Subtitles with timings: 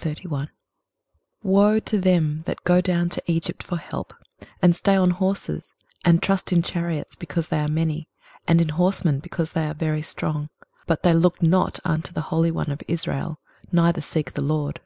[0.00, 0.48] 23:031:001
[1.42, 4.14] Woe to them that go down to Egypt for help;
[4.62, 5.74] and stay on horses,
[6.06, 8.08] and trust in chariots, because they are many;
[8.48, 10.48] and in horsemen, because they are very strong;
[10.86, 13.40] but they look not unto the Holy One of Israel,
[13.72, 14.80] neither seek the LORD!